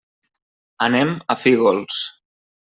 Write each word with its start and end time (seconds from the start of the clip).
Anem 0.85 1.13
a 1.35 1.37
Fígols. 1.43 2.03